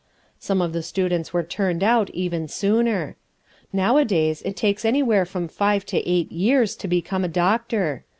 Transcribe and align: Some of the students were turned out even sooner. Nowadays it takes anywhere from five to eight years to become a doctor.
Some 0.39 0.63
of 0.63 0.73
the 0.73 0.81
students 0.81 1.31
were 1.31 1.43
turned 1.43 1.83
out 1.83 2.09
even 2.09 2.47
sooner. 2.47 3.17
Nowadays 3.71 4.41
it 4.41 4.55
takes 4.57 4.83
anywhere 4.83 5.25
from 5.27 5.47
five 5.47 5.85
to 5.85 5.97
eight 6.09 6.31
years 6.31 6.75
to 6.77 6.87
become 6.87 7.23
a 7.23 7.27
doctor. 7.27 8.03